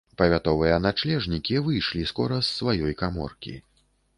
[0.19, 3.55] Павятовыя начлежнікі выйшлі скора з сваёй каморкі.